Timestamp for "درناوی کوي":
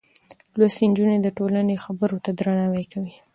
2.39-3.13